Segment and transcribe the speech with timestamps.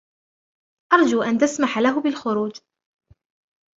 [0.93, 2.59] أرجو أن تسمح له بالخروج.